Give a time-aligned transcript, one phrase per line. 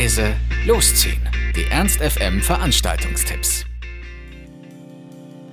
[0.00, 0.32] leise,
[0.66, 1.20] losziehen.
[1.54, 3.66] Die Ernst FM Veranstaltungstipps.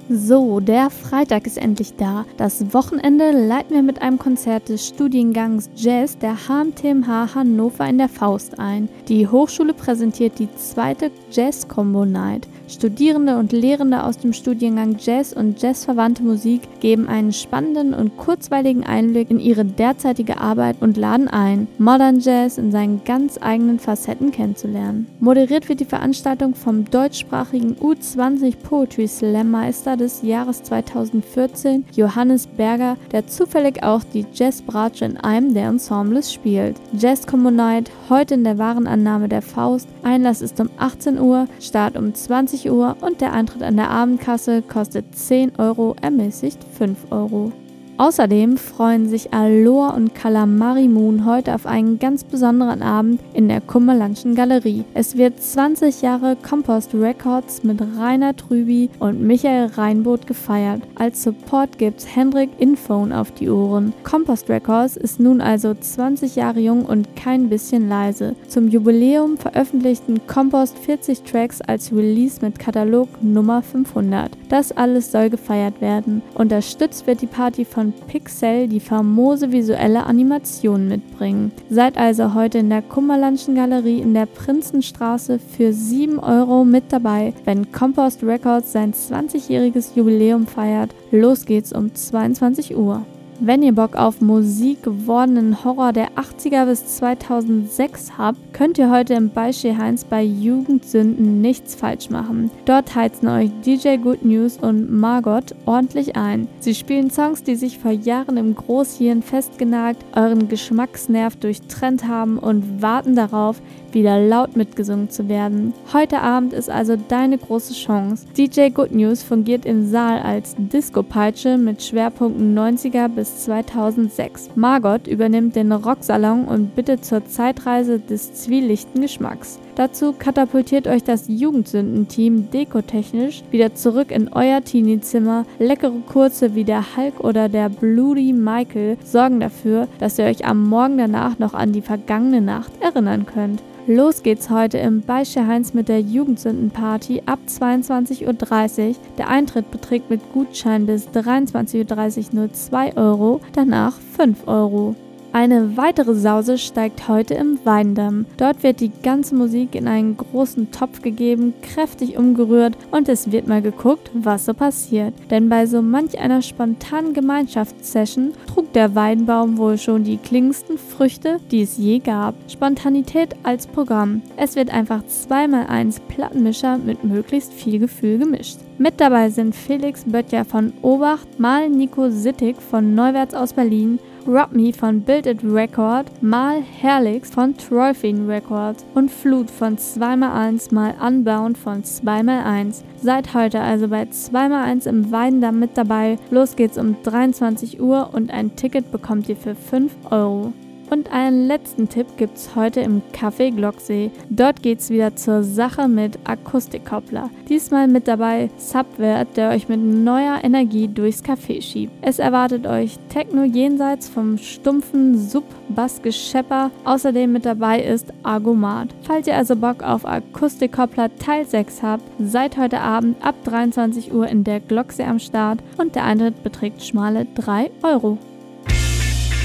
[0.09, 2.25] So, der Freitag ist endlich da.
[2.37, 8.07] Das Wochenende leiten wir mit einem Konzert des Studiengangs Jazz der HMTMH Hannover in der
[8.07, 8.87] Faust ein.
[9.09, 12.47] Die Hochschule präsentiert die zweite Jazz Combo Night.
[12.67, 18.83] Studierende und Lehrende aus dem Studiengang Jazz und Jazzverwandte Musik geben einen spannenden und kurzweiligen
[18.83, 24.31] Einblick in ihre derzeitige Arbeit und laden ein, Modern Jazz in seinen ganz eigenen Facetten
[24.31, 25.07] kennenzulernen.
[25.21, 32.97] Moderiert wird die Veranstaltung vom deutschsprachigen U20 Poetry Slam Meister des Jahres 2014, Johannes Berger,
[33.13, 36.75] der zufällig auch die Jazzbratsche in einem der Ensembles spielt.
[36.91, 39.87] Jazz Combo Night, heute in der Warenannahme der Faust.
[40.03, 43.89] Einlass ist um 18 Uhr, Start um 20 20 Uhr und der Eintritt an der
[43.91, 47.51] Abendkasse kostet 10 Euro, ermäßigt 5 Euro.
[47.99, 53.59] Außerdem freuen sich Aloha und Calamari Moon heute auf einen ganz besonderen Abend in der
[53.59, 54.83] Kummerlandschen Galerie.
[54.93, 60.83] Es wird 20 Jahre Compost Records mit Rainer Trüby und Michael Reinboth gefeiert.
[60.93, 63.93] Als Support gibt's Hendrik Infone auf die Ohren.
[64.03, 68.35] Compost Records ist nun also 20 Jahre jung und kein bisschen leise.
[68.47, 74.37] Zum Jubiläum veröffentlichten Compost 40 Tracks als Release mit Katalog Nummer 500.
[74.49, 76.21] Das alles soll gefeiert werden.
[76.35, 81.51] Unterstützt wird die Party von von Pixel die famose visuelle Animation mitbringen.
[81.69, 87.33] Seid also heute in der Kummerlandschen Galerie in der Prinzenstraße für 7 Euro mit dabei,
[87.45, 90.93] wenn Compost Records sein 20-jähriges Jubiläum feiert.
[91.11, 93.05] Los geht's um 22 Uhr.
[93.39, 99.13] Wenn ihr Bock auf Musik gewordenen Horror der 80er bis 2006 habt, könnt ihr heute
[99.13, 102.49] im Beispiel Heinz bei Jugendsünden nichts falsch machen.
[102.65, 106.47] Dort heizen euch DJ Good News und Margot ordentlich ein.
[106.59, 112.81] Sie spielen Songs, die sich vor Jahren im Großhirn festgenagt, euren Geschmacksnerv durchtrennt haben und
[112.81, 113.61] warten darauf,
[113.97, 115.73] wieder laut mitgesungen zu werden.
[115.91, 118.27] Heute Abend ist also deine große Chance.
[118.37, 124.51] DJ Good News fungiert im Saal als Disco-Peitsche mit Schwerpunkten 90er bis 2006.
[124.55, 129.59] Margot übernimmt den Rocksalon und bittet zur Zeitreise des zwielichten Geschmacks.
[129.73, 135.45] Dazu katapultiert euch das Jugendsündenteam dekotechnisch wieder zurück in euer Teenie-Zimmer.
[135.59, 140.63] Leckere Kurze wie der Hulk oder der Bloody Michael sorgen dafür, dass ihr euch am
[140.67, 143.61] Morgen danach noch an die vergangene Nacht erinnern könnt.
[143.89, 148.95] Los geht's heute im Beische Heinz mit der Jugendsündenparty ab 22.30 Uhr.
[149.17, 154.93] Der Eintritt beträgt mit Gutschein bis 23.30 Uhr nur 2 Euro, danach 5 Euro.
[155.37, 158.25] Eine weitere Sause steigt heute im Weindamm.
[158.37, 163.47] Dort wird die ganze Musik in einen großen Topf gegeben, kräftig umgerührt und es wird
[163.47, 165.13] mal geguckt, was so passiert.
[165.29, 171.37] Denn bei so manch einer spontanen Gemeinschaftssession trug der Weinbaum wohl schon die klingendsten Früchte,
[171.51, 172.33] die es je gab.
[172.47, 174.23] Spontanität als Programm.
[174.37, 178.57] Es wird einfach zweimal eins Plattenmischer mit möglichst viel Gefühl gemischt.
[178.79, 184.51] Mit dabei sind Felix Böttcher von Obacht, mal Nico Sittig von Neuwärts aus Berlin Rob
[184.51, 190.95] Me von Build It Record, mal Herlix von Trollfin Records und Flut von 2x1 mal
[191.01, 192.83] Unbound von 2x1.
[193.01, 196.19] Seid heute also bei 2x1 im Weidendamm mit dabei.
[196.29, 200.51] Los geht's um 23 Uhr und ein Ticket bekommt ihr für 5 Euro.
[200.89, 204.11] Und einen letzten Tipp gibt's heute im Café Glocksee.
[204.29, 207.29] Dort geht's wieder zur Sache mit Akustikkoppler.
[207.49, 211.91] Diesmal mit dabei Subwert, der euch mit neuer Energie durchs Café schiebt.
[212.01, 216.71] Es erwartet euch Techno jenseits vom stumpfen Sub-Bass-Geschepper.
[216.85, 218.95] Außerdem mit dabei ist Argomat.
[219.01, 224.27] Falls ihr also Bock auf Akustikkoppler Teil 6 habt, seid heute Abend ab 23 Uhr
[224.27, 228.17] in der Glocksee am Start und der Eintritt beträgt schmale 3 Euro.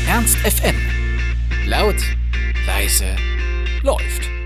[0.09, 0.92] Ernst FM
[1.73, 1.97] Laut,
[2.67, 3.17] leise,
[3.83, 4.42] läuft.